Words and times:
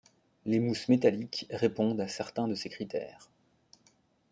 Les 0.47 0.59
mousses 0.59 0.87
métalliques 0.89 1.45
répondent 1.51 2.01
à 2.01 2.07
certains 2.07 2.47
de 2.47 2.55
ces 2.55 2.69
critères. 2.69 3.29